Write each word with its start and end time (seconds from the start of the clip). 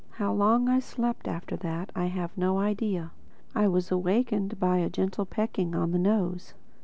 How 0.13 0.33
long 0.33 0.67
I 0.67 0.79
slept 0.79 1.27
after 1.27 1.55
that 1.57 1.91
I 1.95 2.05
have 2.07 2.35
no 2.35 2.57
idea. 2.57 3.11
I 3.53 3.67
was 3.67 3.91
awakened 3.91 4.59
by 4.59 4.77
a 4.77 4.89
gentle 4.89 5.27
pecking 5.27 5.75
on 5.75 5.91
the 5.91 5.99
nose. 5.99 6.55